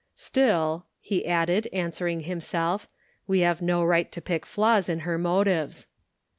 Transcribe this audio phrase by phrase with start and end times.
[0.15, 2.87] "Still," he added, answering himself,"
[3.27, 5.85] we have no right to pick flaws in her motives."